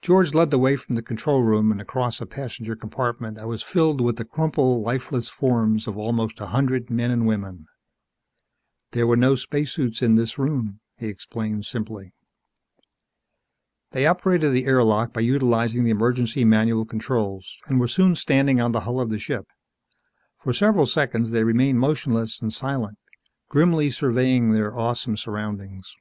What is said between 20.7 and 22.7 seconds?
seconds they remained motionless and